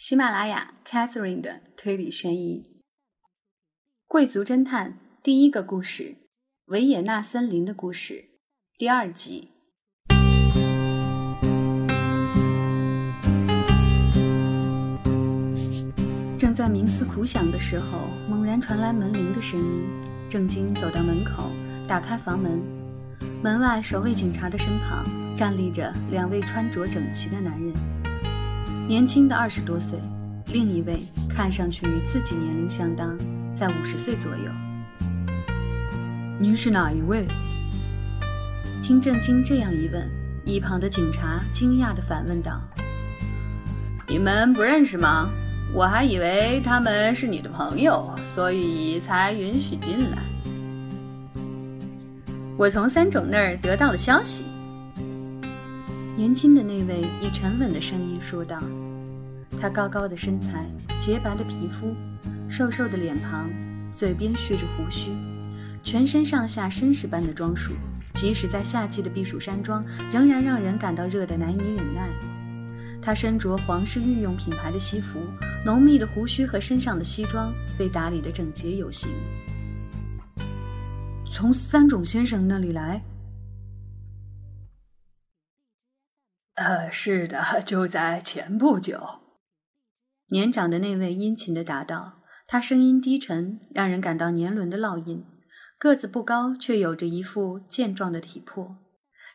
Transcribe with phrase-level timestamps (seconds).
[0.00, 2.62] 喜马拉雅 Catherine 的推理悬疑，
[4.08, 4.92] 《贵族侦探》
[5.22, 6.04] 第一个故事
[6.68, 8.14] 《维也纳森林的故事》
[8.78, 9.50] 第二集。
[16.38, 19.84] 正在冥思苦想的时候，猛然传来门铃的声音。
[20.30, 21.50] 郑经走到门口，
[21.86, 22.58] 打开房门，
[23.42, 25.04] 门外守卫警察的身旁
[25.36, 27.99] 站立着两位穿着整齐的男人。
[28.90, 30.00] 年轻的二十多岁，
[30.52, 30.98] 另一位
[31.28, 33.16] 看上去与自己年龄相当，
[33.54, 34.50] 在五十岁左右。
[36.40, 37.24] 您是哪一位？
[38.82, 40.10] 听郑经这样一问，
[40.44, 42.60] 一旁的警察惊讶地反问道
[44.10, 45.30] ：“你们不认识吗？
[45.72, 50.18] 我还以为他们是你的朋友，所以才允许进来。
[52.56, 54.42] 我从三种那儿得到了消息。”
[56.16, 58.58] 年轻的那位以沉稳的声音说道
[59.60, 60.64] ：“他高高的身材，
[60.98, 61.94] 洁白的皮肤，
[62.48, 63.50] 瘦瘦的脸庞，
[63.92, 65.10] 嘴边蓄着胡须，
[65.82, 67.74] 全身上下绅士般的装束，
[68.14, 72.08] 即使在夏季的避暑山庄，仍然让人感到热得难以忍耐。
[73.02, 75.18] 他身着皇室御用品牌的西服，
[75.62, 79.10] 浓密的胡须和身上的西装被打理得整洁有型。
[81.30, 83.02] 从三种先生那里来。”
[86.56, 89.20] 呃，是的，就在前不久。
[90.30, 95.24] 年长的那位殷勤的答道，他声音低沉，让人感到年轮的烙印。
[95.78, 98.76] 个子不高，却有着一副健壮的体魄。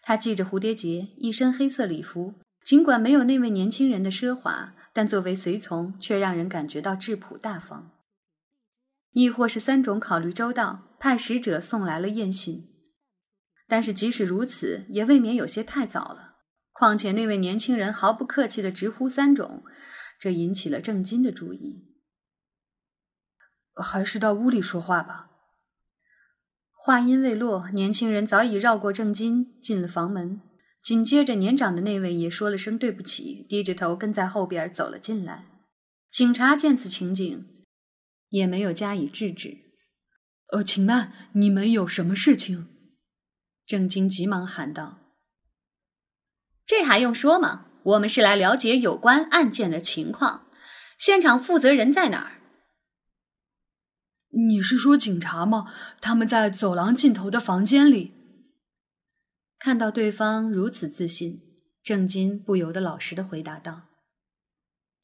[0.01, 7.91] 他系着蝴蝶结，一身黑色礼服，尽管没有那位年轻人的奢华，但作为随从，却让人感觉到质朴大方。
[9.11, 12.69] 亦或是三种考虑周到，派使者送来了宴信。
[13.67, 16.35] 但是即使如此，也未免有些太早了。
[16.71, 19.63] 况且那位年轻人毫不客气的直呼三种，
[20.19, 21.85] 这引起了郑金的注意。
[23.75, 25.31] 还是到屋里说话吧。
[26.71, 30.41] 话音未落，年轻人早已绕过郑金进了房门。
[30.83, 35.47] 紧接着，年长的那位也说了声对不起，低着头跟在后边走了进来。
[36.11, 37.65] 警察见此情景，
[38.29, 39.57] 也没有加以制止。
[40.51, 42.67] 呃，请慢，你们有什么事情？
[43.65, 44.99] 郑经急忙喊道。
[46.67, 47.65] 这还用说吗？
[47.85, 50.47] 我们是来了解有关案件的情况。
[50.97, 52.41] 现场负责人在哪儿？
[54.47, 55.71] 你是说警察吗？
[56.01, 58.13] 他们在走廊尽头的房间里。
[59.59, 61.41] 看到对方如此自信，
[61.83, 63.83] 郑金不由得老实的回答道：“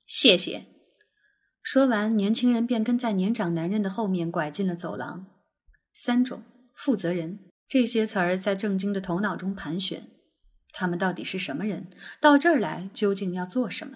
[0.08, 0.66] 谢谢。”
[1.62, 5.28] 说完，年轻人便跟在年长男人的后面拐进了走廊。
[5.94, 6.44] 三种
[6.74, 10.10] 负责人这些词儿在郑经的头脑中盘旋。
[10.74, 11.86] 他们到底是什么人？
[12.20, 13.94] 到这儿来究竟要做什么？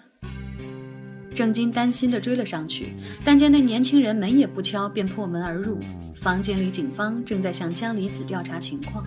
[1.34, 2.94] 郑金担心地追了上去，
[3.24, 5.78] 但见那年轻人门也不敲，便破门而入。
[6.22, 9.06] 房间里，警方正在向江离子调查情况。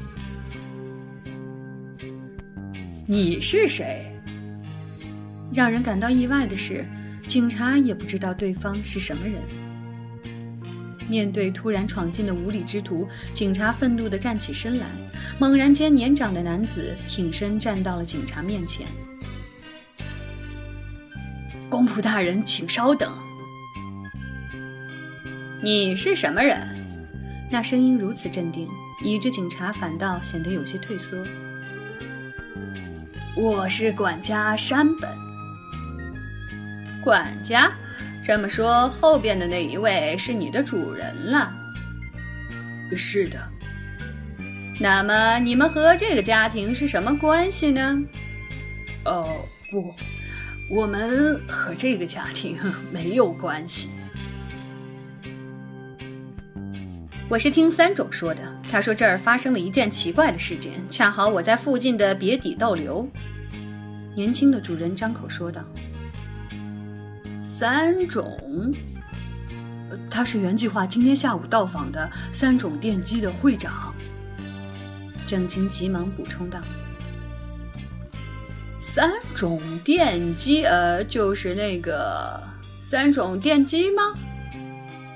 [3.08, 4.12] 你是谁？
[5.52, 6.85] 让人感到意外的是，
[7.25, 9.41] 警察也不知道对方是什么人。
[11.09, 14.86] 面对突然闯进的无礼之徒，警察愤怒地站起身来。
[15.40, 18.86] 猛然间，年长的男子挺身站到了警察面前。
[21.68, 23.12] 公仆大人，请稍等。
[25.62, 26.58] 你是什么人？
[27.52, 28.70] 那声音如此镇定，
[29.03, 31.18] 以致警察反倒显得有些退缩。
[33.36, 35.09] 我是管家山本。
[37.03, 37.72] 管家。
[38.29, 41.51] 这么说，后边的那一位是你的主人了？
[42.95, 43.40] 是的。
[44.79, 48.00] 那么你们和这个家庭是什么关系呢？
[49.06, 49.25] 哦，
[49.72, 49.91] 不，
[50.69, 52.56] 我们和这个家庭
[52.94, 53.90] 没有关系。
[57.28, 63.09] 我是听三种说的，他说这儿发生了一件奇怪的事件，恰好我在附近的别邸逗留。
[64.13, 65.66] 年轻的主人张口说道。
[67.52, 68.72] 三种，
[70.08, 73.91] 他是原计划今天下午到访的三种电机的会长。
[75.26, 76.59] 郑经急忙补充道
[78.78, 82.40] ：“三种电机，呃，就是那个
[82.79, 84.03] 三种电机吗？”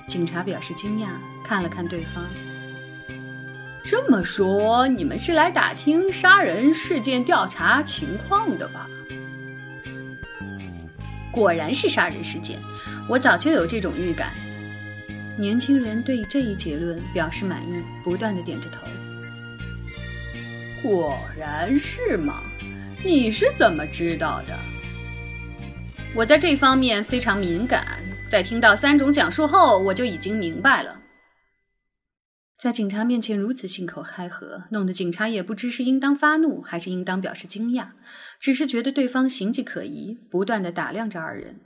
[0.10, 1.10] 警察表示惊讶，
[1.46, 2.26] 看了看对方。
[3.84, 8.88] 这么说，你们是来打听杀人事件调查情况的吧？
[11.34, 12.60] 果然是杀人事件，
[13.10, 14.34] 我早就有这种预感。
[15.36, 18.88] 年轻人对这一结论表示满意，不断的点着头。
[20.84, 22.44] 果然是吗？
[23.04, 24.56] 你是怎么知道的？
[26.14, 27.98] 我在这方面非常敏感，
[28.30, 31.00] 在听到三种讲述后，我就已经明白了。
[32.56, 37.88] 在警察面前如此信口开河，弄得警察也不知是应当发怒还是应当表示惊讶，
[38.44, 41.62] 只是觉得对方形迹可疑，不断的打量着二人。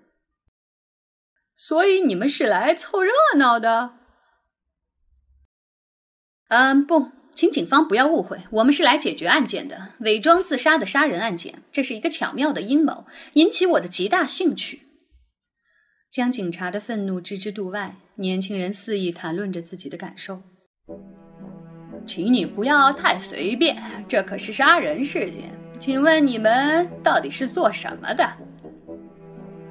[1.55, 3.95] 所以你们是来凑热闹的？
[6.49, 14.83] 嗯，不，请警方不要误会，我们是来解决案件的，伪装自杀的杀人案件，这是一个巧妙的阴谋，引起我的极大兴趣。
[16.11, 20.43] 将警察的愤怒置之度外，年轻人肆意谈论着自己的感受。
[22.05, 25.51] 请你不要太随便，这可是杀人事件。
[25.79, 28.27] 请问你们到底是做什么的？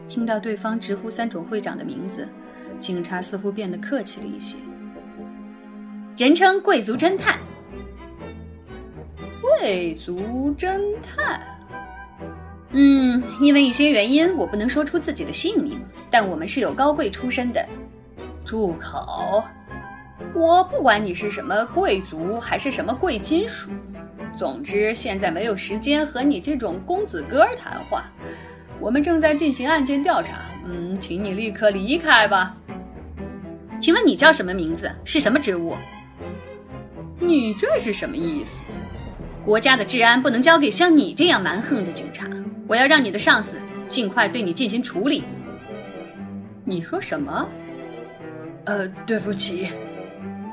[0.09, 2.27] 听到对方直呼三种会长的名字，
[2.81, 4.57] 警察似乎变得客气了一些。
[6.17, 7.39] 人称贵族侦探。
[9.41, 11.41] 贵族侦探。
[12.71, 15.79] 嗯，因为一些原因，我不能说出自己的姓名，
[16.11, 17.67] 但我们是有高贵出身的。
[18.45, 19.43] 住口。
[20.35, 23.71] 我不管你是什么贵族还是什么贵金属，
[24.37, 28.05] 总之现在没有时间和你这种公子哥谈话。
[28.81, 32.55] 我们正在进行案件调查，嗯，请你立刻离开吧。
[33.81, 34.91] 请问你叫什么名字？
[35.05, 35.75] 是什么职务？
[37.19, 38.63] 你这是什么意思？
[39.45, 42.27] 国家的治安不能交给像你这样蛮横的警察。
[42.67, 45.23] 我要让你的上司尽快对你进行处理。
[46.65, 47.49] 你说什么？
[48.65, 49.69] 呃，对不起。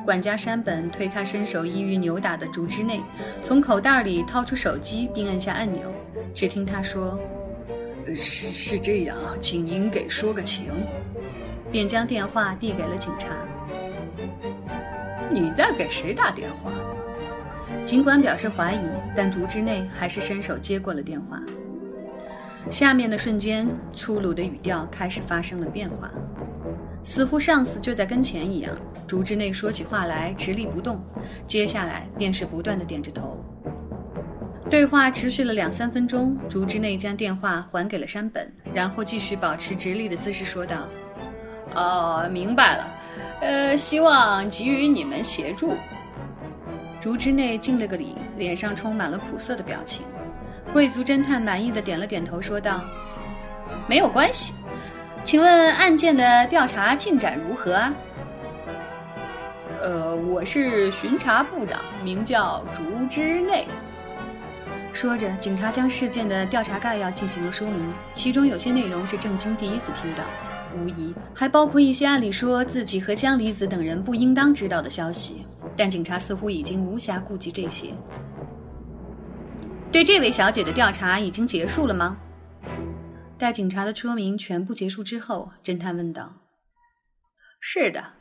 [0.04, 3.02] 管家山本推开伸手易于扭打的竹之内，
[3.42, 5.82] 从口袋里掏出手机，并按下按钮。
[6.34, 7.18] 只听他说
[8.14, 10.66] ：“是是这样，请您给说个情。”
[11.72, 13.30] 便将电话递给了警察。
[15.32, 16.72] 你在给谁打电话？
[17.84, 18.80] 尽管表示怀疑，
[19.16, 21.42] 但竹之内还是伸手接过了电话。
[22.70, 26.12] 下面的瞬间，粗鲁的语调开始发生了变化。
[27.04, 28.74] 似乎上司就在跟前一样，
[29.08, 31.04] 竹之内说起话来直立不动，
[31.46, 33.44] 接下来便是不断的点着头。
[34.70, 40.88] 对话持续了两三分钟，竹之内将电话还给了山本，然后继续保持直立的姿势说道
[41.76, 42.88] ：“哦，明白了，
[43.42, 45.76] 呃，希望给予你们协助。”
[47.00, 50.04] 竹之内敬了个礼，脸上充满了苦涩的表情。
[50.72, 52.82] 贵族侦探满意的点了点头，说道
[53.88, 54.54] ：“没有关系。”
[55.24, 57.94] 请问案件的调查进展如何啊？
[59.82, 63.66] 呃，我是巡查部长，名叫竹之内。
[64.92, 70.24] 说着，警察将事件的调查概要进行了说明，其中有些内容是郑经第一次听到，
[70.78, 75.46] 无疑还包括一些按理说自己和江离子等人不应当知道的消息。
[75.76, 77.88] 但警察似乎已经无暇顾及这些。
[79.90, 82.18] 对这位小姐的调查已经结束了吗？
[83.44, 86.36] 待警察的说明全部结束之后，侦探问道
[87.60, 88.14] ：“是的，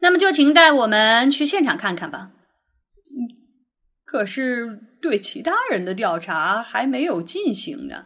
[0.00, 2.30] 那么就请带我们去现场看看吧。
[4.04, 8.04] 可是对其他人的调查还没有进行呢。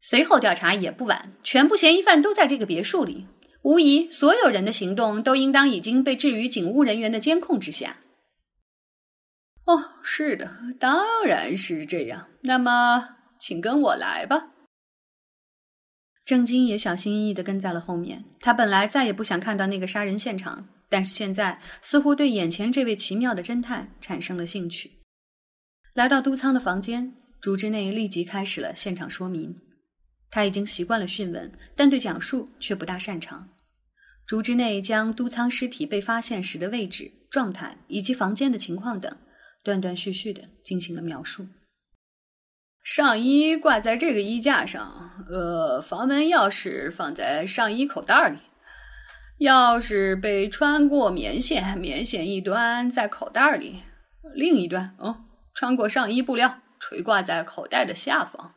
[0.00, 3.26] 随后调查也不晚，全部嫌疑犯都在这个别墅里，
[3.62, 7.96] 无疑所有人的行动都应当已经被置于警务人员的监控之下。”
[9.64, 12.28] 哦，是的，当然是这样。
[12.42, 14.48] 那么，请跟我来吧。
[16.30, 18.24] 郑经也小心翼翼地跟在了后面。
[18.38, 24.92] 他本来再也不想看到那个杀人现场，但是现在似乎对眼前这位奇妙的侦探产生了兴趣。
[25.92, 29.56] 来到都仓的房间，竹之内立即开始了现场说明。
[30.30, 33.48] 他已经习惯了讯问，但对讲述却不大擅长。
[34.24, 39.12] 竹之内将都仓尸体被发现时的位置、状态以及房间的情况等，
[39.64, 41.48] 断断续续地进行了描述。
[42.82, 48.38] 上衣挂在这个衣架上，呃，房门钥匙放在上衣口袋里，
[49.46, 53.82] 钥匙被穿过棉线，棉线一端在口袋里，
[54.34, 58.54] 另一端，哦，穿过上衣布料，垂挂在口袋的下方。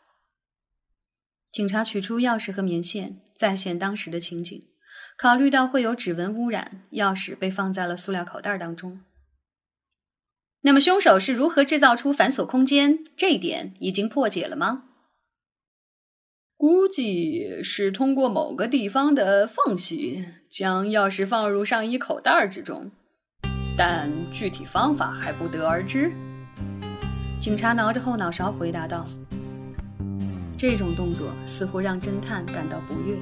[1.51, 4.59] 警察取出钥匙和棉线，再现当时的情景，
[5.17, 9.01] 考虑到会有指纹污染，钥匙被放在了塑料口袋当中。
[10.65, 12.99] 那么，凶手是如何制造出反锁空间？
[13.17, 14.83] 这一点已经破解了吗？
[16.55, 22.89] 估计是通过某个地方的缝隙将钥匙放入上衣口袋之中，
[23.75, 26.09] 但具体方法还不得而知。
[27.41, 29.05] 警察挠着后脑勺回答道
[30.57, 33.17] ：“这种动作似乎让侦探感到不悦。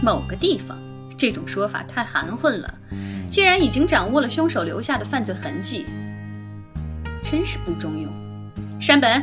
[0.00, 0.78] 某个地方，
[1.18, 2.72] 这种说法太含混了。
[3.28, 5.84] 既然已经掌握了凶手留下的犯罪痕迹。”
[7.30, 8.12] 真是不中用，
[8.80, 9.22] 山本。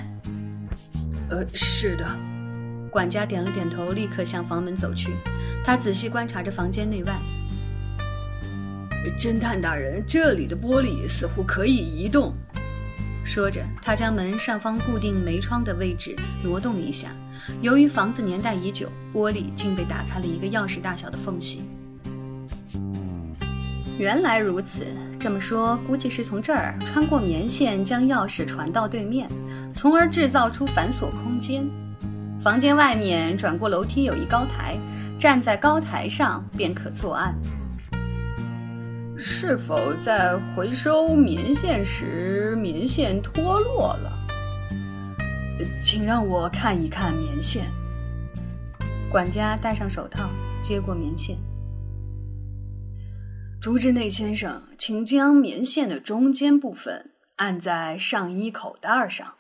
[1.30, 2.08] 呃，是的。
[2.90, 5.10] 管家点了点头，立刻向房门走去。
[5.62, 7.20] 他仔细观察着房间内外。
[9.20, 12.34] 侦探大人，这里的玻璃似乎可以移动。
[13.26, 17.10] 说着，他将门上方固定门窗的位置挪动了一下。
[17.62, 21.64] 由于房子年代已久，玻璃竟被打开了一个钥匙大小的缝隙。
[24.00, 24.86] 原来如此，
[25.20, 29.28] 这么说，估计是从这儿穿过棉线，将钥匙传到对面，
[29.74, 31.68] 从而制造出反锁空间。
[32.44, 34.78] 房间外面转过楼梯有一高台，
[35.20, 37.36] 站在高台上便可作案。
[39.18, 44.14] 是否在回收棉线时，棉线脱落了？
[45.82, 47.66] 请让我看一看棉线。
[49.10, 50.30] 管家戴上手套，
[50.62, 51.36] 接过棉线。
[53.68, 59.36] 竹之内先生，请将棉线的中间部分按在上衣口袋上。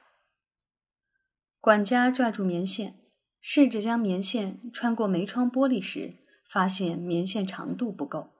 [1.61, 2.99] 管家拽住棉线，
[3.39, 6.15] 试着将棉线穿过门窗玻璃时，
[6.51, 8.33] 发现棉线长度不够。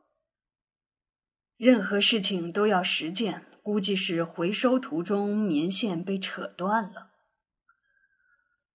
[1.56, 7.12] 任何事情都要实践，估计是回收途中棉线被扯断了。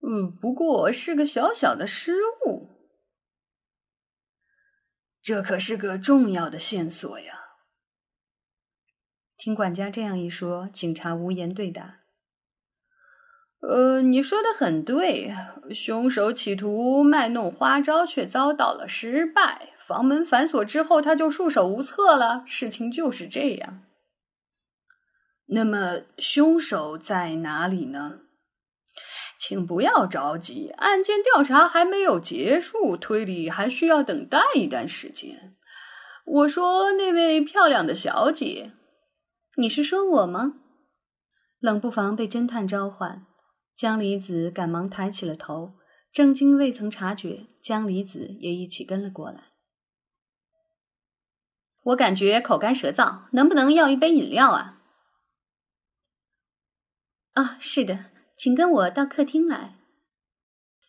[0.00, 2.14] 嗯，不过是个小小的失
[2.47, 2.71] 误。
[5.22, 7.38] 这可是个重要的线索呀！
[9.36, 12.00] 听管家这样一说，警察无言对答。
[13.60, 15.32] 呃，你说的很对，
[15.72, 19.70] 凶手企图卖弄花招，却遭到了失败。
[19.86, 22.42] 房门反锁之后，他就束手无策了。
[22.44, 23.82] 事情就是这样。
[25.46, 28.20] 那么，凶手在哪里呢？
[29.42, 35.56] 请不要着急，案件调查还没有结束，推理还需要等待一段时间。
[36.25, 38.70] 我说那位漂亮的小姐，
[39.56, 40.61] 你是说我吗？
[41.58, 43.26] 冷不防被侦探召唤，
[43.75, 45.72] 江离子赶忙抬起了头。
[46.12, 49.49] 正经未曾察觉，江离子也一起跟了过来。
[51.82, 54.80] 我感觉口干舌燥，能不能要一杯饮料啊？
[57.32, 58.12] 啊，是的，
[58.42, 59.76] 请跟我到客厅来。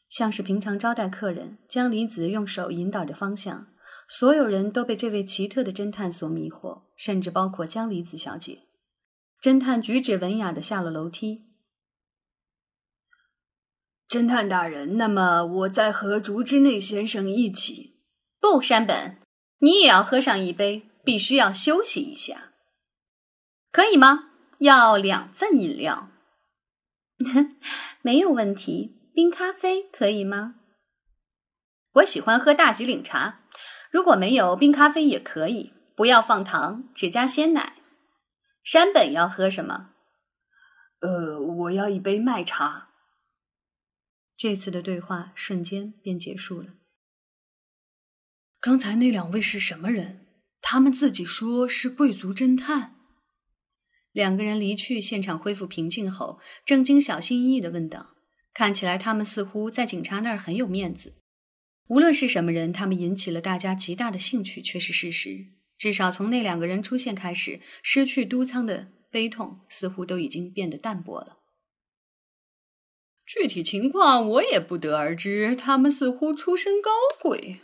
[0.10, 3.68] 像是平常招待客人，江离子用手引导着方向。
[4.10, 8.64] 所有人都被这位奇特的侦探所迷惑，甚至包括江离子小姐。
[9.40, 11.44] 侦探举止文雅的下了楼梯。
[14.10, 18.00] 侦探大人，那么我再和竹之内先生一起。
[18.40, 19.18] 不，山本。
[19.60, 22.54] 你也要喝上一杯，必须要休息一下，
[23.72, 24.32] 可以吗？
[24.58, 26.10] 要两份饮料，
[28.02, 29.00] 没有问题。
[29.14, 30.56] 冰咖啡可以吗？
[31.94, 33.42] 我喜欢喝大吉岭茶，
[33.92, 37.78] 如果没有冰咖啡也可以，不要放糖，只加鲜奶。
[38.64, 39.92] 山本要喝什么？
[41.02, 42.90] 呃，我要一杯麦茶。
[44.36, 46.74] 这次的对话瞬间便结束了。
[48.60, 50.26] 刚才那两位是什么人？
[50.62, 52.96] 他们自己说是贵族侦探。
[54.14, 58.12] 两个人离去，现场恢复平静后，郑经小心翼翼的问道
[58.54, 61.16] ：“看起来他们似乎在警察那儿很有面子。
[61.88, 65.48] 无论是什么人，他们引起了大家极大的兴趣，却是事实。
[65.78, 71.40] 至少从那两个人出现开始，失去都仓的悲痛似乎都已经变得淡薄了。
[73.26, 77.62] 具体情况我也不得而知，他们似乎出身高贵。”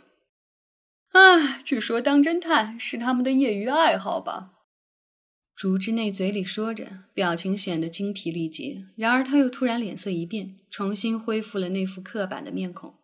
[1.12, 4.59] 唉，据说当侦探是他们的业余爱好吧？
[5.60, 8.86] 竹之内嘴里说着，表情显得精疲力竭。
[8.96, 12.94] 然而他又突然脸色一变，重新恢复了那副刻板的面孔。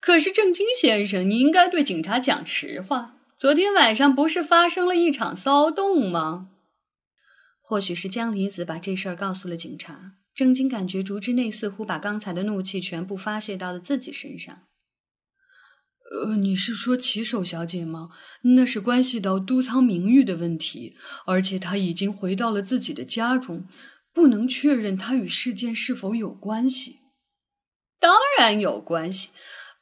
[0.00, 3.18] 可是正经先生，你应该对警察讲实话。
[3.36, 6.48] 昨天晚上不是发生了一场骚动吗？
[7.60, 10.12] 或许是江离子把这事儿告诉了警察。
[10.34, 14.62] 正经感觉竹之内似乎把刚才的怒气全部发泄到了自己身上。
[16.12, 18.10] 呃，你是说骑手小姐吗？
[18.42, 20.96] 那是关系到都仓名誉的问题，
[21.26, 23.66] 而且她已经回到了自己的家中，
[24.12, 27.00] 不能确认她与事件是否有关系。
[27.98, 29.30] 当然有关系，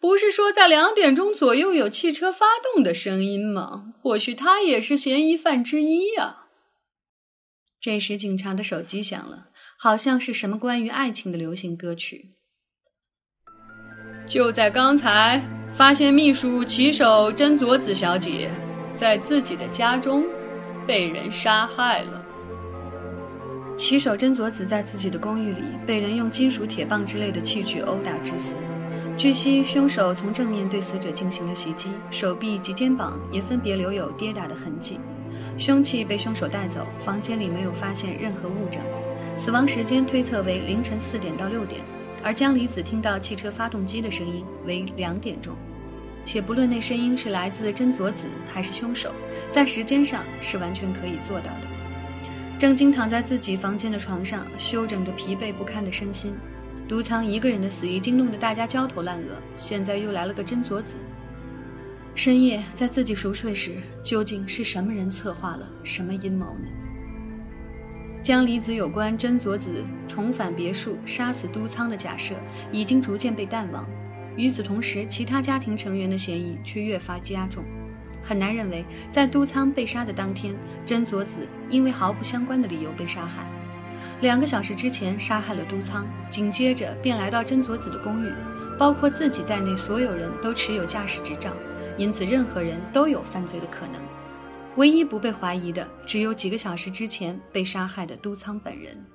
[0.00, 3.92] 不是说在两点钟左右有汽车发动的声音吗？
[4.00, 6.46] 或许她也是嫌疑犯之一呀。
[7.78, 12.30] 这时，警察的手机响了，好像是什么关于爱情的流行歌曲。
[14.26, 15.63] 就在刚才。
[15.74, 18.48] 发现秘书骑手真佐子小姐
[18.92, 20.24] 在自己的家中
[20.86, 22.24] 被人杀害了。
[23.76, 28.56] 骑手真佐子在自己的公寓里被人用金属铁棒之类的器具殴打致死。
[29.16, 35.00] 据悉，凶手从正面对死者进行了袭击，手臂及肩膀也分别留有跌打的痕迹。
[35.58, 38.80] 凶器被凶手带走，房间里没有发现任何物证。
[39.36, 41.80] 死亡时间推测为凌晨四点到六点。
[42.24, 45.54] 而江离子听到汽车发动机的声音为两点钟。
[46.24, 49.12] 且不论那声音是来自真佐子还是凶手，
[49.50, 51.68] 在时间上是完全可以做到的。
[52.58, 56.34] 郑经躺在自己房间的床上，休整着疲惫不堪的身心。
[56.88, 60.96] 都仓一个人的死已经弄得大家焦头烂额，现在又来了个真佐子。
[62.14, 66.68] 深夜在自己熟睡时，究竟是什么人策划了什么阴谋呢？
[68.24, 72.34] 江离子有关真佐子重返别墅杀死都仓的假设，
[72.72, 73.86] 已经逐渐被淡忘。
[74.34, 77.62] 与此同时，其他家庭成员的嫌疑却越发加重。
[78.22, 83.46] 很难认为，在都仓被杀的当天，真佐子因为毫不相关的理由被杀害。
[84.22, 88.32] 两个小时之前杀害了都仓，紧接着便来到真佐子的公寓，
[88.78, 91.52] 包括自己在内，所有人都持有驾驶执照，
[91.98, 94.00] 因此任何人都有犯罪的可能。
[94.76, 99.06] 唯一不被怀疑的，只有几个小时之前被杀害的都仓本人。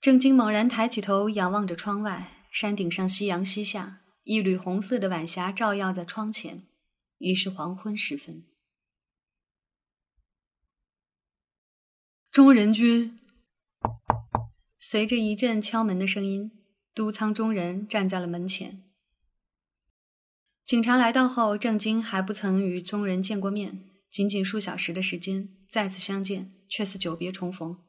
[0.00, 2.30] 郑经猛然抬起头，仰望着窗外。
[2.50, 6.62] 山顶上夕阳西下，一缕红色的晚霞照耀在窗前，
[7.18, 8.44] 已是黄昏时分。
[12.30, 13.18] 中人君，
[14.78, 16.52] 随着一阵敲门的声音，
[16.94, 18.84] 都仓中人站在了门前。
[20.64, 27.82] 警察来到后，郑经还不曾与中人见过面，仅仅数小时的时间，再次相见却似久别重逢。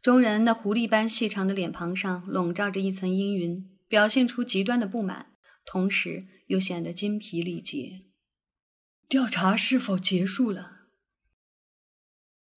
[0.00, 3.68] 中人那狐狸般细长的脸庞上笼罩着一层阴云。
[3.88, 5.32] 表现出极端的不满，
[5.66, 8.04] 同时又显得精疲力竭。
[9.08, 10.84] 调查是否结束了？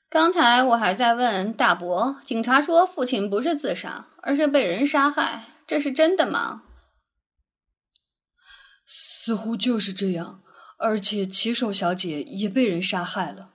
[0.07, 6.63] 刚才我还在问大伯，警察说父亲不是自杀，而是被人杀害，这是真的吗？
[8.85, 10.41] 似乎就是这样，
[10.77, 13.51] 而且骑手小姐也被人杀害了。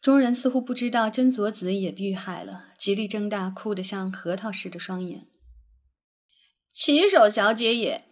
[0.00, 5.28] 众人似乎不知道真佐子也遇害了，极力睁大哭得像核桃似的双眼。
[6.72, 8.06] 骑手小姐也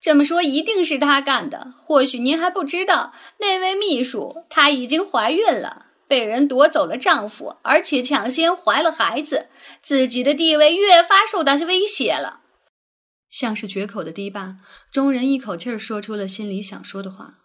[0.00, 1.74] 这么说，一定是她干的。
[1.78, 9.48] 或许您还不知道，那位秘书她已经怀孕了，被人夺走了丈夫，而且抢先怀了孩子，
[9.82, 12.40] 自己的地位越发受到威胁了。
[13.34, 14.58] 像是绝口的堤坝，
[14.92, 17.38] 众人一口气儿说出了心里想说的话。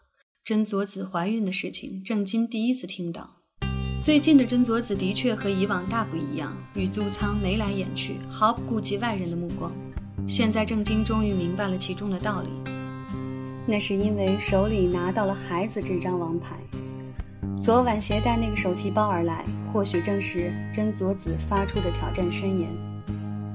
[0.43, 3.37] 真佐子怀孕的事情，郑金第一次听到。
[3.99, 9.71] 最近的真佐子的确和以往大不一样，与租仓眉来眼去，毫不顾及外人的目光。
[10.27, 12.49] 现在郑金终于明白了其中的道理，
[13.65, 16.55] 那是因为手里拿到了孩子这张王牌。
[17.59, 22.88] 昨晚携带那个手提包而来，或许正是真佐子发出的挑战宣言。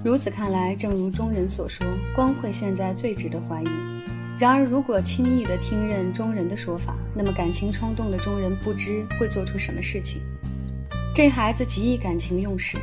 [0.04, 3.66] 如此看来，正如中人所说，光慧现在最值得怀疑。
[4.38, 10.20] 然而，如果轻易地听任中人的说法，那么感情冲动的中人不知会做出什么事情。
[11.14, 12.76] 这孩子极易感情用事。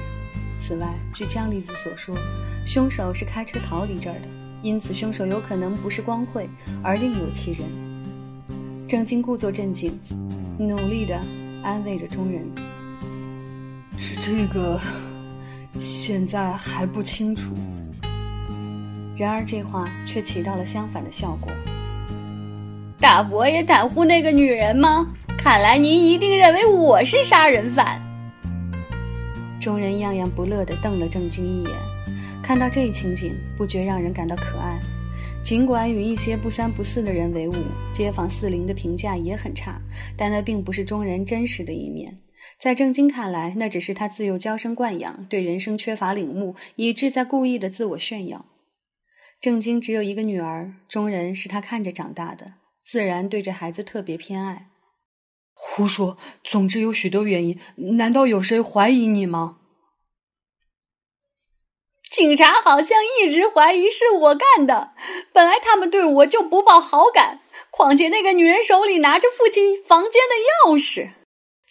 [0.57, 2.17] 此外，据江离子所说，
[2.65, 4.27] 凶手是开车逃离这儿的，
[4.63, 6.49] 因此凶手有可能不是光慧，
[6.81, 7.61] 而另有其人。
[8.87, 9.91] 郑经故作镇静，
[10.57, 11.15] 努力地
[11.61, 12.41] 安慰着中人
[13.99, 14.79] ：“是这个
[15.79, 17.53] 现在还不清楚。”
[19.17, 21.51] 然而这话却起到了相反的效果。
[22.99, 25.07] 大伯也袒护那个女人吗？
[25.37, 27.99] 看来您一定认为我是杀人犯。
[29.59, 31.71] 众人样样不乐地瞪了郑经一眼，
[32.43, 34.79] 看到这一情景，不觉让人感到可爱。
[35.43, 37.53] 尽管与一些不三不四的人为伍，
[37.91, 39.81] 街坊四邻的评价也很差，
[40.15, 42.15] 但那并不是中人真实的一面。
[42.61, 48.45] 在郑经看来，那只是他自幼娇生惯养，对人生缺乏领悟，以致在故意的自我炫耀。
[49.41, 54.67] 郑经只有一个女儿，中人是他看着长大的，自然对这孩子特别偏爱。
[55.55, 56.19] 胡说！
[56.43, 57.59] 总之有许多原因。
[57.97, 59.57] 难道有谁怀疑你吗？
[62.11, 64.93] 警察好像一直怀疑是我干的。
[65.33, 67.39] 本来他们对我就不抱好感，
[67.71, 71.09] 况且那个女人手里拿着父亲房间的钥匙，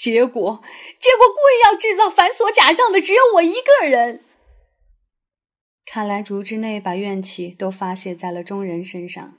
[0.01, 0.63] 结果，
[0.99, 4.25] 结果故意要制造反锁假象的只有我一个人。
[5.85, 9.35] 看来竹之内把怨气都发泄在了中人身上。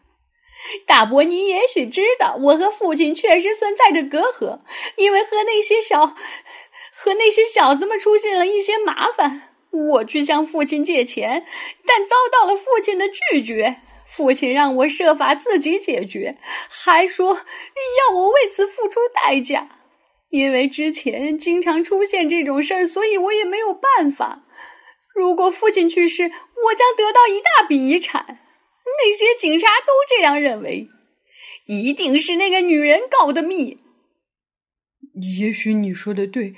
[0.85, 4.59] 大伯，你也许知道，我和父亲确实存在着隔阂，
[4.97, 6.05] 因为和那些小，
[6.93, 9.49] 和那些小子们出现了一些麻烦。
[9.71, 11.43] 我去向父亲借钱，
[11.87, 13.77] 但遭到了父亲的拒绝。
[14.05, 16.37] 父亲让我设法自己解决，
[16.69, 19.80] 还说要我为此付出代价。
[20.31, 24.43] 因为之前经常出现这种事儿，所以我也没有办法。
[25.13, 28.25] 如果父亲去世，我将得到一大笔遗产。
[29.03, 30.87] 那些警察都这样认为，
[31.65, 33.77] 一定是那个女人告的密。
[35.39, 36.55] 也许你说的对，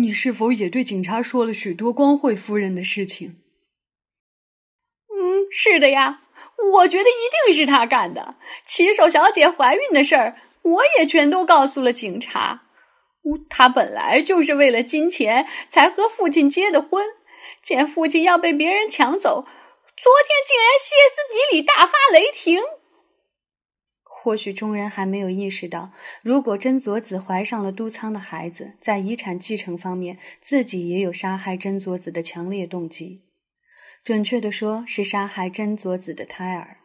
[0.00, 3.40] 你是否也对警察说了许多光惠夫人的事情？
[5.10, 6.22] 嗯是的呀，
[6.74, 8.36] 我觉得一定是他干的。
[8.66, 12.62] 骑手小姐怀孕的事儿，我也全都告诉了警察。
[13.48, 17.06] 他本来就是为了金钱才和父亲结的婚，
[17.62, 19.42] 见父亲要被别人抢走，
[19.96, 22.60] 昨天竟然歇斯底里，大发雷霆。
[24.04, 33.24] 或许众人还没有意识到，如果真佐子怀上了都仓的孩子，在遗产继承方面，自己也有杀害真佐子的强烈动机。
[34.02, 36.78] 准确的说，是杀害真佐子的胎儿。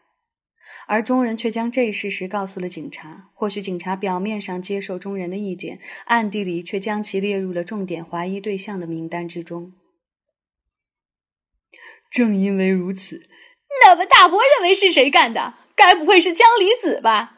[0.88, 3.30] 而中人却将这一事实告诉了警察。
[3.34, 9.74] 或许警察表面上接受中人的意见，暗地里却将其列入了重点怀疑对象的名单之中。
[12.12, 13.22] 正因为如此，
[13.86, 15.56] 那么大伯认为是谁干的？
[15.76, 17.38] 该不会是江离子吧？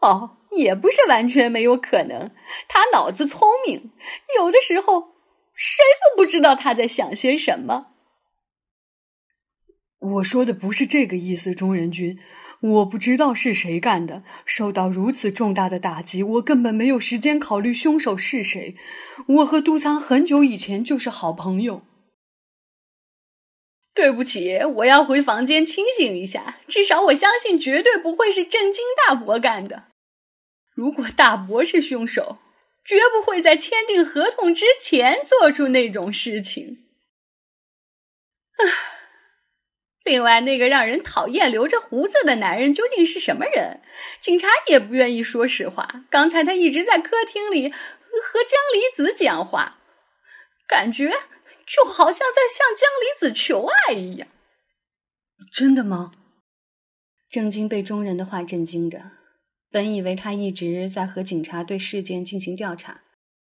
[0.00, 2.30] 哦，也不是完全没有可能。
[2.68, 3.92] 他脑子聪明，
[4.36, 5.14] 有的时候
[5.54, 7.88] 谁都不知道他在想些什么。
[10.00, 12.18] 我说的不是这个意思，中人君。
[12.60, 14.22] 我不知道是谁干的。
[14.44, 18.76] 受到如此重大的打击，我根本没有时间考虑凶手是谁。
[19.26, 21.82] 我和杜仓很久以前就是好朋友。
[23.92, 26.58] 对不起，我要回房间清醒一下。
[26.68, 29.84] 至少我相信，绝对不会是正经大伯干的。
[30.72, 32.38] 如果大伯是凶手，
[32.84, 36.84] 绝不会在签订合同之前做出那种事情。
[38.56, 38.89] 唉，
[40.10, 43.80] 另外，那个让人讨厌、留着胡子的男人究竟是什么人？
[44.20, 46.04] 警察也不愿意说实话。
[46.10, 49.78] 刚才他一直在客厅里和江离子讲话，
[50.66, 51.12] 感觉……
[51.64, 54.26] 就好像在向江离子求爱一样，
[55.52, 56.12] 真的吗？
[57.30, 59.12] 郑经被中人的话震惊着，
[59.70, 63.02] 本以为他一直在和警察对事件进行调查。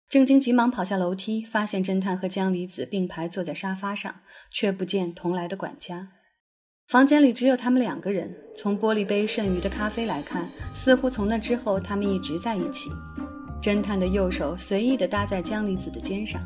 [0.08, 6.08] 郑经急忙跑下楼梯，发现侦探和江离子并排坐在沙发上，却不见同来的管家。
[6.88, 8.32] 房间里只有他们两个人。
[8.54, 12.90] 从玻璃杯剩余的咖啡来看，似乎从那之后他们一直在一起。
[13.62, 16.40] 侦探的右手随意地搭在江离子的肩上。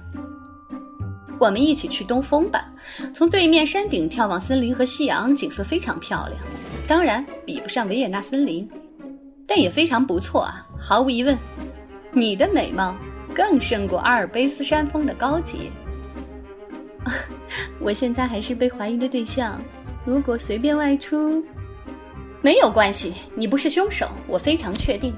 [1.41, 2.73] 我们一起去东风吧，
[3.13, 6.41] 从对面山顶眺望森林和夕阳，景色非常漂亮。
[6.87, 8.69] 当然比不上维也纳森林，
[9.47, 10.67] 但也非常不错啊。
[10.79, 11.37] 毫无疑问，
[12.13, 12.95] 你的美貌
[13.35, 15.71] 更胜过阿尔卑斯山峰的高洁。
[17.81, 19.61] 我现在还是被怀疑的对象，
[20.09, 21.45] 如果随便外出，
[22.41, 23.13] 没有关系。
[23.35, 25.13] 你不是凶手，我非常确定。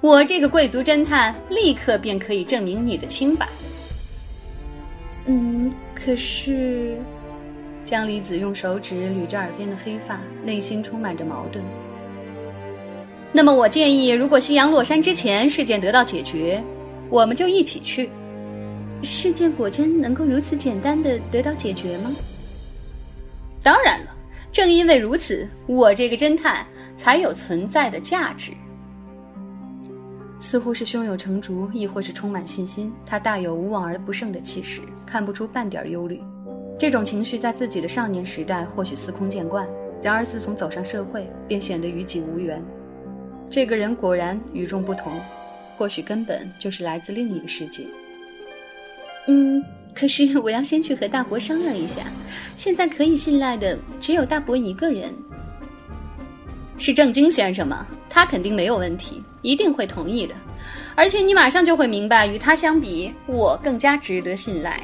[0.00, 3.46] 我这个贵族侦探立刻便可以证明你的清白。
[5.26, 6.96] 嗯，可是，
[7.84, 11.62] 江离子用手指捋着耳边的黑发，内心充满着矛盾。
[13.32, 16.64] 那么，我建议，如果夕阳落山之前事件得到解决，
[17.10, 18.08] 我们就一起去。
[19.02, 22.10] 事件果真能够如此简单的得到解决吗？
[23.62, 24.06] 当然了，
[24.52, 28.52] 正因为如此，我这个侦探才有存在的价值。
[30.40, 32.92] 似乎是胸有成竹，亦或是充满信心。
[33.04, 36.20] 他大有无往而不胜的气势，看不出半点忧虑。
[36.78, 39.68] 这种情绪在自己的少年时代或许司空见惯，
[40.02, 42.60] 然而自从走上社会，便显得与己无缘。
[43.50, 45.12] 这个人果然与众不同，
[45.76, 47.84] 或许根本就是来自另一个世界。
[49.28, 49.62] 嗯，
[49.94, 52.02] 可是我要先去和大伯商量一下。
[52.56, 55.12] 现在可以信赖的只有大伯一个人。
[56.78, 57.86] 是正经先生吗？
[58.08, 60.34] 他肯定没有问题，一定会同意的。
[60.94, 64.82] 而且你马上就会明白，与他相比，我更加值得信赖。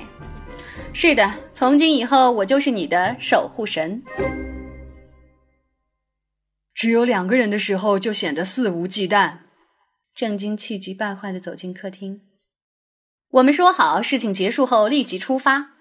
[0.92, 4.02] 是的，从今以后，我就是你的守护神。
[6.74, 9.32] 只有两个人的时候，就显得肆无忌惮。
[10.14, 12.20] 郑经气急败坏的走进客厅。
[13.30, 15.72] 我们说好，事情结束后立即出发。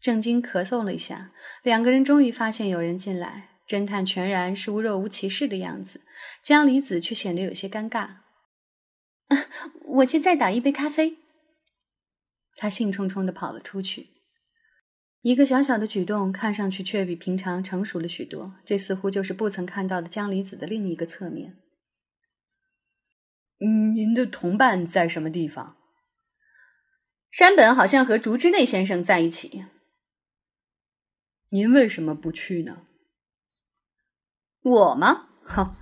[0.00, 3.50] 郑经咳嗽了一下，两个人终于发现有人进来。
[3.66, 6.00] 侦探全然是若无其事的样子，
[6.42, 8.08] 江离子却显得有些尴尬。
[9.84, 11.18] 我去再打一杯咖啡。
[12.56, 14.08] 他兴冲冲的跑了出去。
[15.20, 18.54] 一个小小的举动，看上去却比平常成熟了许多。
[18.64, 21.56] 这似乎就是不曾看到的江离子的另一个侧面。
[23.58, 25.77] 您的同伴在什么地方？
[27.30, 29.64] 山本好像和竹之内先生在一起。
[31.50, 32.78] 您为什么不去呢？
[34.62, 35.28] 我吗？
[35.44, 35.76] 哼，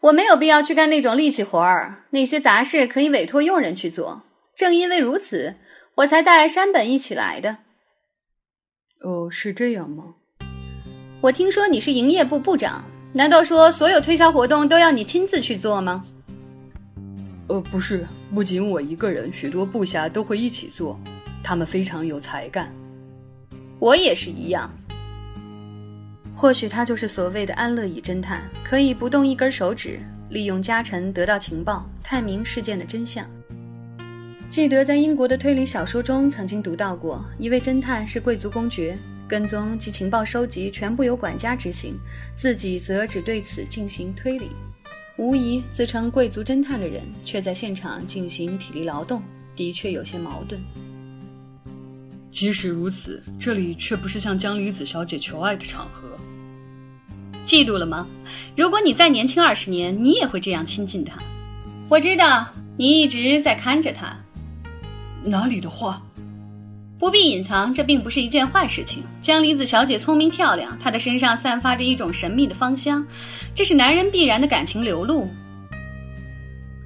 [0.00, 4.24] 我没有必要去干那种力气活儿，那些杂事可以委托佣人去做。
[4.54, 5.56] 正因为如此，
[5.96, 7.58] 我才带山本一起来的。
[9.02, 10.16] 哦，是这样吗？
[11.22, 16.04] 我听说你是营业部部长，难道说所有推销活动都要你亲自去做吗？
[17.48, 20.98] 呃，不是，不仅我一个人，许多部下都会一起做，
[21.42, 22.72] 他们非常有才干。
[23.78, 24.70] 我也是一样。
[26.34, 33.24] 或许他就是所谓的安乐椅侦探，可以不动一根手指，利用家臣得到情报，探明事件的真相。
[34.50, 41.98] 记得在英国的推理小说中曾经读到过，一位侦探是贵族公爵，跟踪及情报收集全部由管家执行，
[42.36, 44.50] 自己则只对此进行推理。
[45.18, 49.22] 无疑，自称贵族侦探的人却在现场进行体力劳动，
[49.54, 50.60] 的确有些矛盾。
[52.30, 56.02] 即使如此，这里却不是向江离子小姐求爱的场合。
[57.46, 58.06] 嫉妒了吗？
[58.54, 61.16] 如果你再年轻二十年，你也会这样亲近她。
[61.88, 64.14] 我知道你一直在看着她。
[65.24, 66.02] 哪里的话？
[66.98, 69.02] 不必隐藏，这并不是一件坏事情。
[69.20, 73.06] 江离子小姐聪明漂亮，她的身上散发着一种神秘的芳香，
[73.54, 75.28] 这是男人必然的感情流露。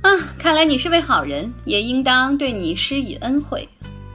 [0.02, 3.68] 啊，看来你是位好人，也应当对你施以恩惠。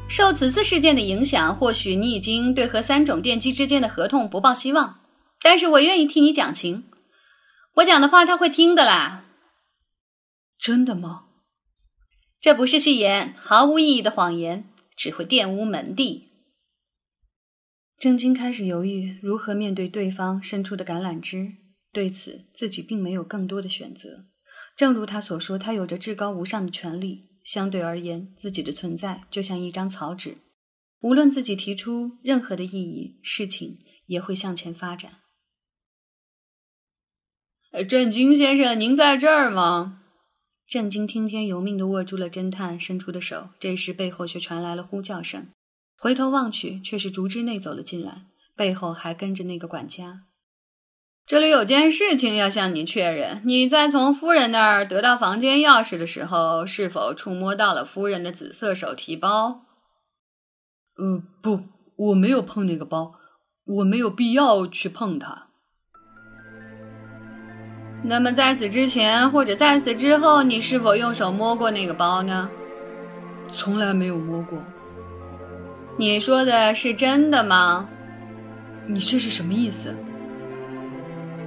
[0.07, 4.99] 受此次事件的影响，或许你已经对和三种电机之间的合同不抱希望，
[5.41, 6.83] 但是我愿意替你讲情。
[7.75, 9.23] 我讲的话他会听的啦。
[10.59, 11.23] 真的吗？
[12.41, 16.29] 这不是戏言，毫无意义的谎言，只会玷污门第。
[17.97, 21.57] 郑经开始犹豫如何面对对方伸出的橄榄枝，
[21.91, 24.25] 对此自己并没有更多的选择。
[24.75, 27.29] 正如他所说，他有着至高无上的权利。
[27.43, 30.37] 相对而言，自己的存在就像一张草纸，
[31.01, 33.77] 无论自己提出任何的异议，事情
[34.07, 35.11] 也会向前发展。
[37.87, 40.04] 震惊先生，您在这儿吗？
[40.67, 45.47] 震惊听天由命地握住了侦探伸出的手，这时背后却传来了呼叫声，
[45.97, 48.23] 回头望去，却是竹之内走了进来，
[48.55, 50.23] 背后还跟着那个管家。
[51.27, 59.65] 这里有件事情要向你确认：你在从夫人那儿得到房间钥匙的时候，是否触摸到了夫人的紫色手提包？
[60.97, 61.61] 呃，不，
[61.97, 63.13] 我没有碰那个包，
[63.65, 65.44] 我没有必要去碰它。
[68.07, 72.47] 那么，在此之前或者在此之后，你是否用手摸过那个包呢？
[73.47, 74.59] 从来没有摸过。
[75.97, 77.89] 你说的是真的吗？
[78.85, 79.95] 你这是什么意思？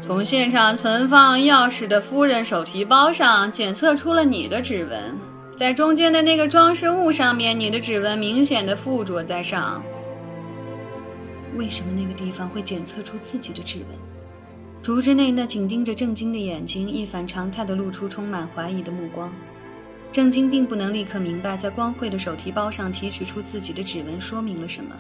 [0.01, 5.17] 从现场存放钥匙的夫人手提包上检测出了你的指纹，
[5.57, 9.81] 在中间的那个装饰物上面，你的指纹明显的附着在上。
[11.57, 14.08] 为什么那个地方会检测出自己的指纹？
[14.83, 19.31] 竹之内那紧盯着郑经的眼睛一反常态的露出充满怀疑的目光。
[20.11, 24.95] 郑经并不能立刻明白，在光辉的手提包上提取出自己的指纹说明了什么。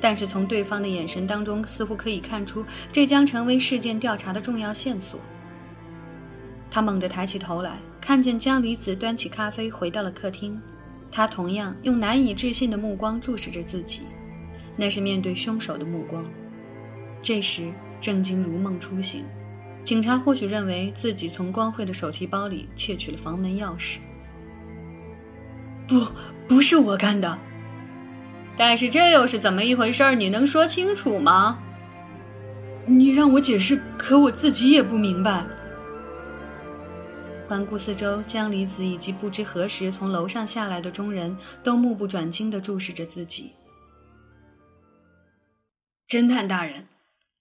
[0.00, 5.20] 但是从对方的眼神当中，似乎可以看出这将成为事件调查的重要线索。
[6.70, 10.60] 他猛地抬起头来，看见江离子端起咖啡回到了客厅，
[11.10, 14.02] 他同样用难以置信的目光注视着自己，
[14.76, 16.24] 那是面对凶手的目光。
[17.22, 19.24] 这时，郑经如梦初醒，
[19.82, 23.98] 警察或许认为自己从光辉的手提包里窃取了房门钥匙。
[25.88, 26.06] 不，
[26.48, 27.38] 不是我干的。
[28.56, 30.14] 但是这又是怎么一回事？
[30.14, 31.58] 你能说清楚吗？
[32.86, 35.44] 你让我解释，可我自己也不明白。
[37.48, 43.52] 环顾四周，江离子以及不知何时从楼上下来的中人都目不转睛地注视着自己。
[46.08, 46.84] 侦探大人，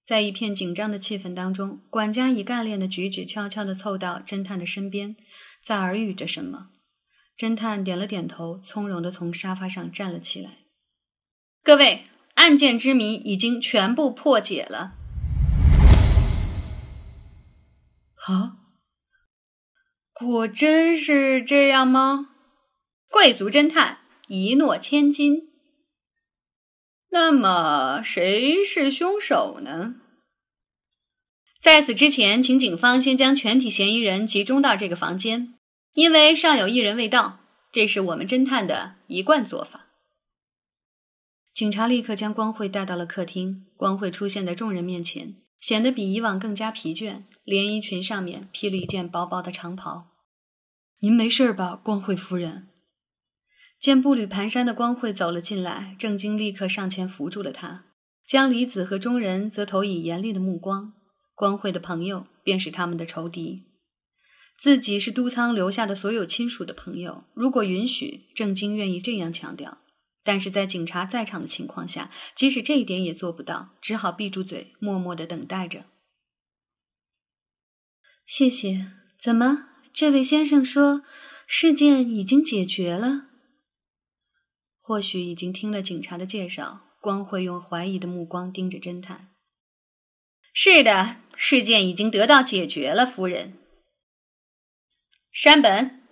[0.05, 5.15] 在一片紧张的气氛当中，管家以干练的举止悄悄地凑到侦探的身边，
[5.63, 6.67] 在耳语着什么。
[7.35, 10.59] 侦探点了点头，从容地从沙发上站了起来。
[11.63, 12.03] 各位，
[12.35, 14.93] 案件之谜已经全部破解了。
[18.27, 18.57] 啊，
[20.13, 22.29] 果真是这样吗？
[23.09, 25.54] 贵族侦探一诺千金。
[27.15, 29.95] 那么谁是凶手呢？
[31.61, 35.53] 在此之前，请警方先将全体嫌疑人集中到这个房间，
[35.93, 37.39] 因为尚有一人未到，
[37.71, 39.85] 这是我们侦探的一贯做法。
[41.53, 43.65] 警察立刻将光慧带到了客厅。
[43.77, 50.07] 光慧出现在众人面前，显得比以往更加疲倦，连衣裙上面披了一件薄薄的长袍。
[50.99, 52.67] 您没事吧，光慧夫人？
[53.79, 57.85] 见步履蹒跚的光慧走了进来，郑经立刻上前扶住了他。
[58.27, 60.93] 江离子和中人则投以严厉的目光。
[61.35, 63.63] 光慧的朋友便是他们的仇敌，
[64.57, 67.25] 自己是都仓留下的所有亲属的朋友。
[67.33, 69.79] 如果允许，郑经愿意这样强调。
[70.23, 75.85] 但是在警察在场的情况下，即使这一点也做不到，只好闭住嘴，默默的等待着。
[78.25, 78.87] 谢谢。
[79.19, 81.03] 怎么，这位先生说
[81.45, 83.25] 事件已经解决了？
[84.87, 89.29] 或许已经听了警察的介绍，光会用怀疑的目光盯着侦探。
[90.53, 93.57] 是的，事件已经得到解决了，夫人。
[95.31, 96.03] 山本。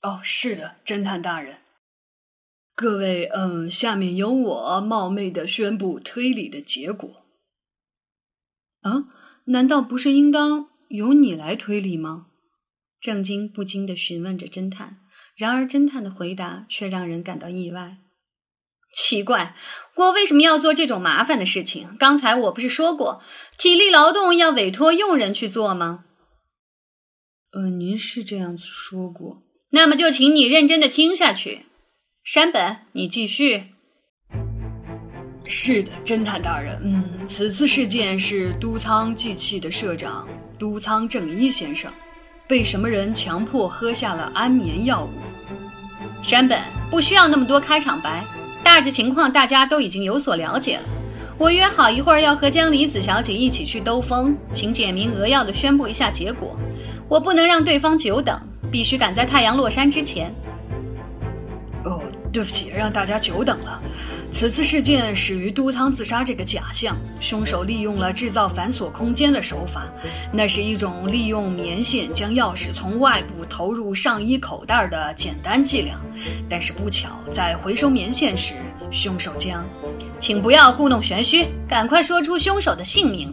[0.00, 1.58] 哦，是的，侦探大人。
[2.74, 7.26] 各位，嗯，下面由我冒昧的宣布推理的结果。
[8.80, 9.12] 啊，
[9.44, 12.28] 难道不是应当由你来推理吗？
[12.98, 15.03] 郑经不禁的询问着侦探。
[15.36, 17.96] 然而，侦探的回答却让人感到意外。
[18.94, 19.56] 奇怪，
[19.96, 21.96] 我为什么要做这种麻烦的事情？
[21.98, 23.20] 刚才我不是说过，
[23.58, 26.04] 体力劳动要委托佣人去做吗？
[27.50, 29.42] 呃，您是这样说过。
[29.70, 31.66] 那么就请你认真的听下去，
[32.22, 33.64] 山本，你继续。
[35.46, 41.92] 是的，侦探大人，嗯，此次事件是都仓祭器的社长都仓正一先生，
[42.46, 45.10] 被什么人强迫喝下了安眠药物。
[46.22, 46.58] 山本，
[46.90, 48.24] 不需要那么多开场白，
[48.62, 50.82] 大致情况大家都已经有所了解了。
[51.38, 56.56] 我约好一会儿要和江离子小姐一起去兜风，请简明扼要的宣布一下结果，
[57.08, 58.38] 我不能让对方久等。
[58.70, 60.34] 必须赶在太阳落山之前。
[61.84, 62.02] 哦，
[62.32, 63.80] 对不起，让大家久等了。
[64.34, 69.86] 此次事件始于都仓自杀这个假象，凶手利用了制造反锁空间的手法，
[70.32, 75.94] 那是一种利用棉线将钥匙从外部投入上衣口袋的简单伎俩。
[76.48, 78.54] 但是不巧，在回收棉线时，
[78.90, 79.64] 凶手将……
[80.18, 83.32] 请不要故弄玄虚，赶快说出凶手的姓名。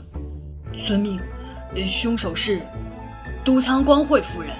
[0.86, 1.20] 遵命。
[1.88, 2.62] 凶手是
[3.44, 4.52] 都仓光惠夫人。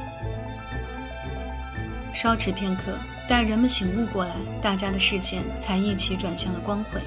[2.16, 2.94] 稍迟片刻，
[3.32, 7.00] 待人们醒悟过来，大家的视线才一起转向了光辉。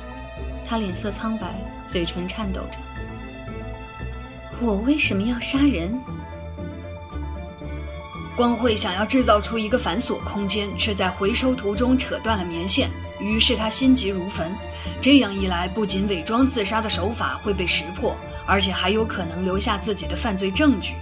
[0.67, 1.55] 他脸色苍白，
[1.87, 2.79] 嘴唇颤抖着。
[4.59, 5.95] 我为什么要杀人？
[8.35, 12.89] 光辉想要制造出一个反锁空间，却在回收途中扯断了棉线，
[13.21, 14.51] 于是他心急如焚。
[15.03, 20.95] 这样一来，不仅伪装自杀的手法会被识破，而且还有可能留下自己的犯罪证据。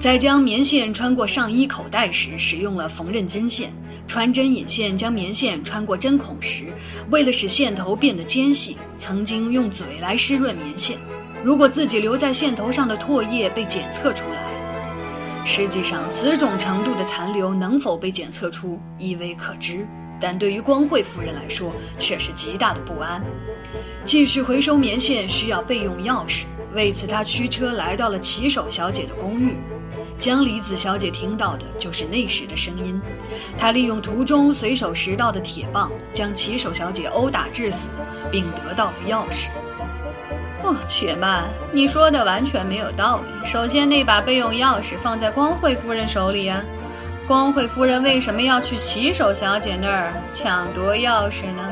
[0.00, 3.70] 在将棉线穿过上衣口袋时，使用了缝纫针线；
[4.06, 6.66] 穿针引线将棉线穿过针孔时，
[7.10, 10.98] 为了使线头变得尖细，曾经用嘴来湿润棉线。
[11.42, 19.86] 如果自己留在线头上的唾液被检测出来，实际上此种程度的残留能否被检测出，亦未可知。
[20.20, 23.20] 但对于光惠夫人来说，却是极大的不安。
[24.04, 26.44] 继续回收棉线需要备用钥匙。
[26.74, 29.56] 为此，她驱车来到了骑手小姐的公寓。
[30.22, 33.02] 江离子小姐听到的就是那时的声音。
[33.58, 37.88] 她利用途中随手拾到的铁棒，将骑手小姐殴打致死，
[38.30, 39.48] 并得到了钥匙。
[40.62, 43.50] 哦，且慢，你说的完全没有道理。
[43.50, 46.62] 首先，那把备用钥匙放在光惠夫人手里呀。
[47.26, 51.68] 光惠夫人为什么要去骑手小姐那儿抢夺钥匙呢？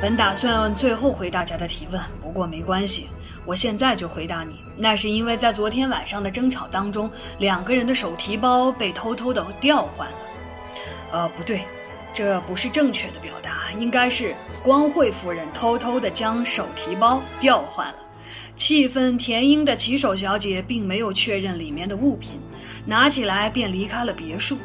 [0.00, 3.08] 本打算最后回大家的提问，不过没关系。
[3.44, 10.14] 我现在就回答你，那是因为在昨天晚上的争吵当中，两个人的手提包被偷偷的调换了。
[11.10, 11.62] 呃，不对，
[12.14, 17.96] 这不是正确的表达，应该是光惠夫人偷偷的将手提包调换了。
[18.54, 22.38] 气氛填膺的骑手小姐并没有确认里面的物品，
[22.86, 24.56] 拿起来便离开了别墅。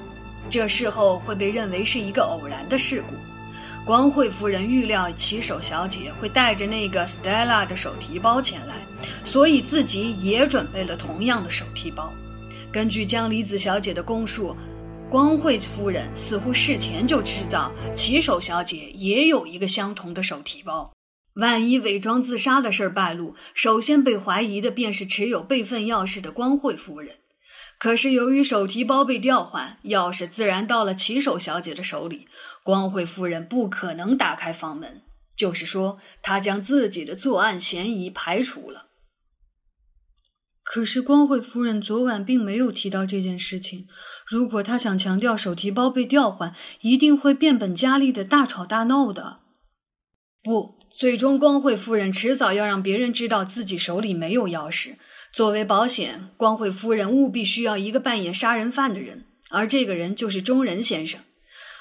[0.50, 3.33] 这事后会被认为是一个偶然的事故。
[3.86, 8.76] 光惠夫人预料骑手小姐会带着那个 Stella 的手提包前来，
[9.26, 12.10] 所以自己也准备了同样的手提包。
[12.72, 14.56] 根据江离子小姐的供述，
[15.10, 20.90] 光惠夫人似乎事前就知道骑手小姐也有一个相同的手提包。
[21.34, 27.18] 万一伪装自杀的事儿败露，首先被怀疑的便是持有备份钥匙的光惠夫人。
[27.80, 32.28] 可是由于手提包被调换，钥匙自然到了骑手小姐的手里。
[32.64, 35.02] 光惠夫人不可能打开房门，
[35.36, 38.88] 就是说，她将自己的作案嫌疑排除了。
[40.64, 43.88] 可是光惠夫人昨晚并没有提到这件事情。
[44.26, 49.42] 如果她想强调手提包被调换，一定会变本加厉的大吵大闹的。
[50.42, 54.96] 不，最终光惠夫人迟早要让别人知道自己手里没有钥匙。
[55.34, 61.20] 作为保险，光惠夫人务必需要一个扮演杀人犯的人，而这个人就是中仁先生。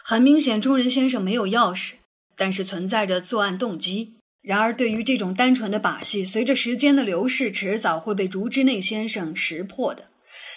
[0.04, 1.92] 很明显，中仁先生没有钥匙，
[2.36, 4.14] 但是存在着作案动机。
[4.42, 10.08] 然而，对于这种单纯的把戏，随着时间的流逝，迟早会被竹之内先生识破的。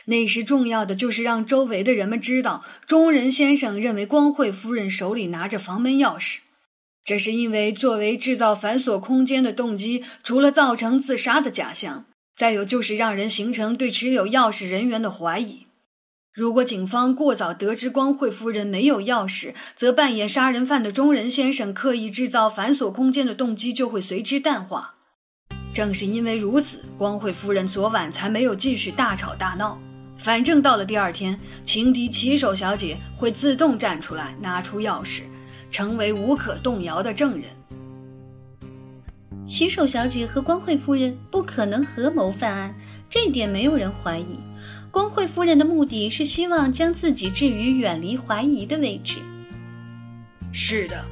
[0.05, 6.39] 那时，重要的就是让周围的人们知道，中仁先生认为光惠夫人手里拿着房门钥匙，
[7.03, 15.64] 这是因为作为制造反锁空间的动机，除了造成自杀的假象，再有就是让人形成对持有钥匙人员的怀疑。
[16.35, 24.95] 如果警方过早得知光惠夫人没有钥匙，则扮演杀人犯的中仁先生刻意制造反锁空间的动机就会随之淡化。
[25.73, 29.79] 正是因为如此，光惠夫人昨晚才没有继续大吵大闹。
[30.17, 35.21] 反正到了第二天，情敌骑手小姐会自动站出来，拿出钥匙，
[35.71, 37.43] 成为无可动摇的证人。
[39.45, 42.75] 骑手小姐和光惠夫人不可能合谋犯案，
[43.09, 44.37] 这点没有人怀疑。
[44.95, 49.17] 光惠夫人的目的是希望将自己置于远离怀疑的位置。
[50.53, 51.03] 是的，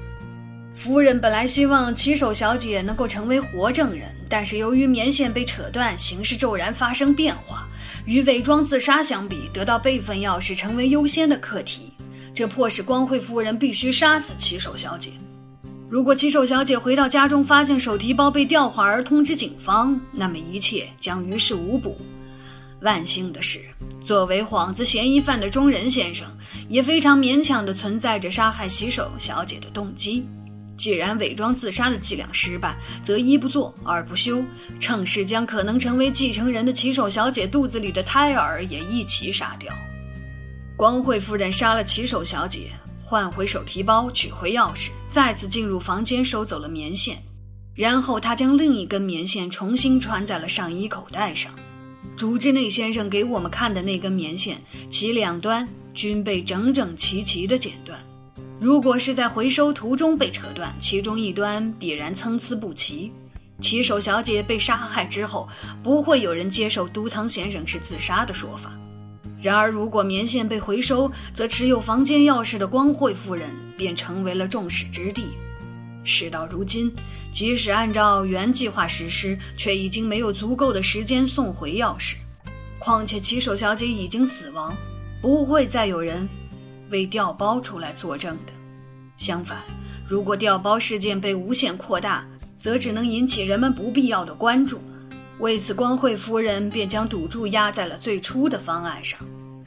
[0.74, 7.68] 夫人本来希望骑手小姐能够成为活证人，但是由于棉线被扯断，形势骤然发生变化。
[8.06, 11.92] 与伪装自杀相比，得到备份钥匙成为优先的课题，
[12.34, 15.12] 这迫使光惠夫人必须杀死骑手小姐。
[15.90, 21.98] 如果骑手小姐回到家中发现手提包被调换而通知警方，那么一切将于事无补。
[22.84, 23.62] 万幸的是，
[24.04, 26.28] 作为幌子嫌疑犯的中仁先生，
[26.68, 30.28] 也非常勉强地存在着杀害洗手小姐的动机。
[30.76, 34.44] 既然伪装自杀的伎俩失败，则一不做二不休，
[34.80, 39.74] 趁势将可能成为继承人的骑手小姐肚子里的胎儿也一起杀掉。
[40.76, 42.72] 光惠夫人杀了骑手小姐，
[43.02, 47.18] 换回手提包，取回钥匙，再次进入房间收走了棉线，
[47.76, 51.54] 然后她将另一根棉线重新穿在了上衣口袋上。
[52.16, 54.58] 竹之内先生给我们看的那根棉线，
[54.90, 58.00] 其两端均被整整齐齐地剪断。
[58.60, 63.12] 如果是在回收途中被扯断，其中一端必然参差不齐。
[63.60, 65.48] 骑手小姐被杀害之后，
[65.82, 68.72] 不会有人接受都仓先生是自杀的说法。
[69.42, 75.24] 然而，如果棉线被回收，则持有房间钥匙的光惠夫人便成为了众矢之的。
[76.04, 76.94] 事到如今，
[77.32, 82.16] 即使按照原计划实施，却已经没有足够的时间送回钥匙。
[82.80, 84.76] 况且骑手小姐已经死亡，
[85.22, 86.28] 不会再有人
[86.90, 88.52] 为调包出来作证的。
[89.16, 89.60] 相反，
[90.08, 92.28] 如果调包事件被无限扩大，
[92.60, 94.82] 则只能引起人们不必要的关注。
[95.40, 99.20] 为此，光惠夫人便将赌注压在了最初的方案上，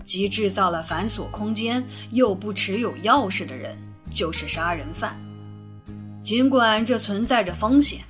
[0.04, 3.76] 即制造了反锁空间又不持有钥匙的人
[4.14, 5.18] 就是杀人犯。
[6.26, 8.00] 尽管这存在着风险，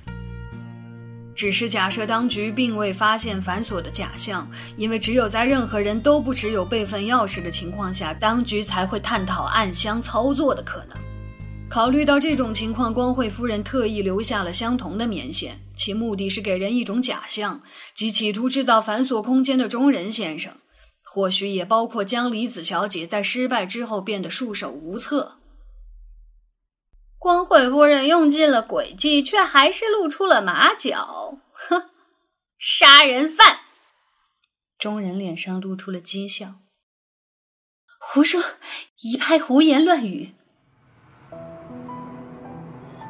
[1.35, 10.97] 只是假设当局并未发现反锁的假象，因为只有在任何人都不持有备份钥匙的情况下，当局才会探讨暗箱操作的可能。
[11.69, 17.61] 考虑到这种情况，光惠夫人特意留下了相同的棉线，其目的是给人一种假象，
[17.93, 20.51] 即企图制造反锁空间的中人先生，
[21.03, 25.36] 或许也包括将李子小姐在失败之后变得束手无策。
[27.19, 31.39] 光惠夫人用尽了诡计，却还是露出了马脚。
[31.51, 31.89] 哼，
[32.59, 33.57] 杀人犯！
[34.77, 36.55] 众人脸上露出了讥笑。
[37.99, 38.41] 胡说，
[39.01, 40.35] 一派胡言乱语。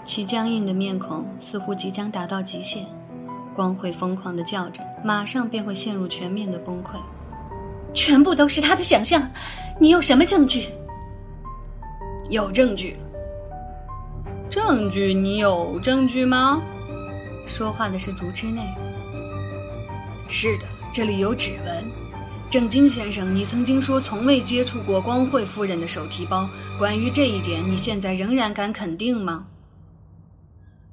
[0.05, 2.88] 其僵硬的面孔似乎即将达到极限，
[3.53, 6.97] 光惠疯狂的叫着，马上便会陷入全面的崩溃。
[7.93, 9.30] 全部都是他的想象，
[9.82, 10.70] 你有什么证据？
[12.30, 12.97] 有证据。
[14.58, 15.14] 证据？
[15.14, 16.64] 你有证据吗？
[17.45, 18.74] 说话的是竹之内。
[20.28, 21.86] 是的，这里有指纹。
[22.49, 26.49] 郑经先生，你曾经说从未接触过光惠夫人的手提包，
[26.80, 29.45] 关于这一点，你现在仍然敢肯定吗？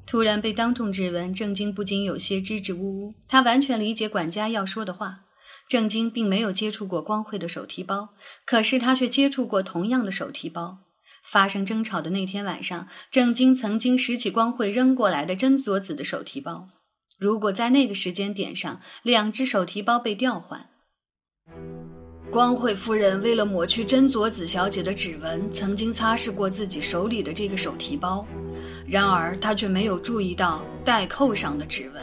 [0.05, 3.15] 突然被当众质问，郑经不禁有些支支吾吾。
[3.27, 5.21] 他完全理解管家要说的话。
[5.67, 8.11] 郑经并没有接触过光惠的手提包，
[8.45, 10.81] 可是他却接触过同样的手提包。
[11.25, 16.69] 发生争吵的那天晚上，郑经曾经拾起光惠扔过来的真佐子的手提包。
[17.19, 20.67] 如果在那个时间点上，两只手提包被调换，
[22.31, 28.27] 光惠夫人为了抹去真佐子小姐的指纹，曾经擦拭过自己手里的这个手提包。
[28.87, 32.03] 然而，她却没有注意到带扣上的指纹。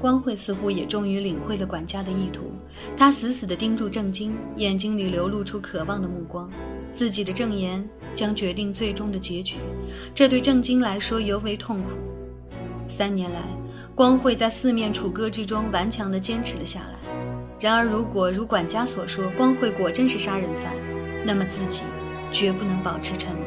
[0.00, 2.52] 光惠似乎也终于领会了管家的意图，
[2.96, 6.50] 他死死地盯住郑经，眼睛里流露出渴望的目光。
[6.96, 9.56] 自己的证言将决定最终的结局，
[10.14, 11.90] 这对郑经来说尤为痛苦。
[12.88, 13.42] 三年来，
[13.94, 16.96] 光惠在四面楚歌之中顽强地坚持了下来。
[17.60, 20.72] 然而，如果如管家所说，光惠果真是杀人犯，
[21.22, 21.82] 那么自己
[22.32, 23.44] 绝不能保持沉默。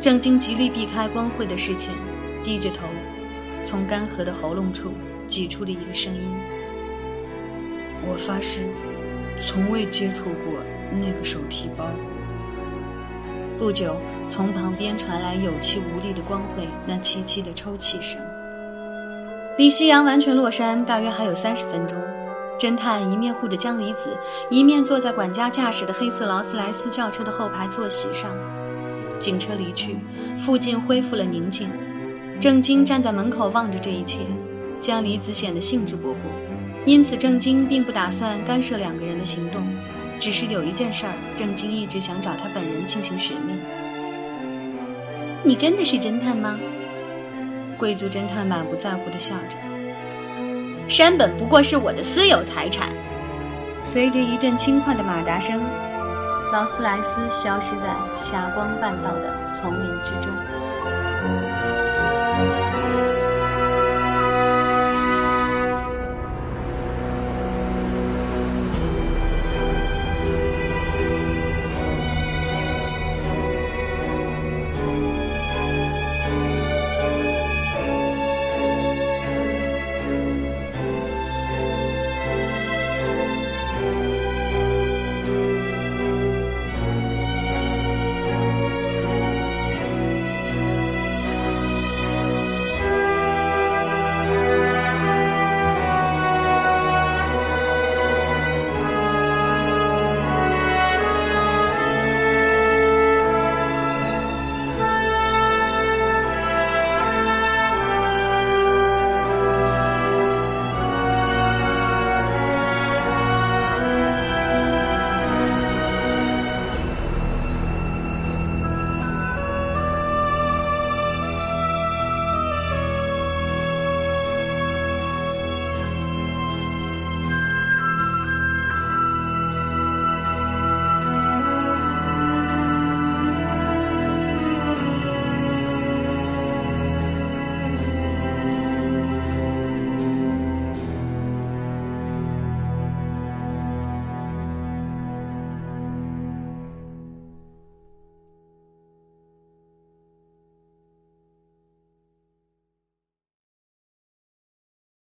[0.00, 1.94] 郑经极力避开光惠的视线，
[2.42, 2.80] 低着头，
[3.64, 4.90] 从干涸的喉咙处
[5.28, 6.22] 挤出了一个声音
[8.02, 8.66] ：“我发誓，
[9.46, 10.58] 从未接触过。”
[10.92, 11.86] 那个手提包。
[13.58, 13.96] 不久，
[14.30, 18.20] 从旁边传来有气无力的光辉那凄凄的抽泣声。
[19.56, 21.98] 离夕阳完全落山大约还有三十分钟。
[22.60, 24.16] 侦探一面护着江离子，
[24.50, 28.30] 一面坐在管家驾驶的黑色劳斯莱斯轿车的后排坐席上。
[29.20, 29.96] 警车离去，
[30.38, 31.68] 附近恢复了宁静。
[32.40, 34.20] 郑经站在门口望着这一切，
[34.80, 36.16] 将李子显得兴致勃勃。
[36.84, 39.62] 因此，郑经并不打算干涉两个人的行动，
[40.18, 43.58] 只是有一件事儿，郑经一直想找他本人进行询问。
[45.44, 46.58] 你真的是侦探吗？
[47.78, 49.56] 贵族侦探满不在乎地笑着。
[50.88, 52.88] 山本不过是我的私有财产。
[53.84, 55.62] 随着一阵轻快的马达声，
[56.52, 60.57] 劳斯莱斯消失在霞光半岛的丛林之中。